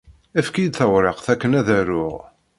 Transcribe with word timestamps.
Efk-iyi-d 0.39 0.75
tawriqt 0.77 1.27
akken 1.33 1.57
ad 1.59 1.67
aruɣ! 1.79 2.17